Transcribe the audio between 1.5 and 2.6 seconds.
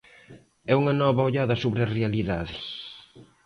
sobre a realidade.